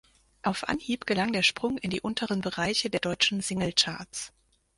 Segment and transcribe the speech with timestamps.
[0.41, 4.33] Auf Anhieb gelang der Sprung in die unteren Bereiche der deutschen Singlecharts.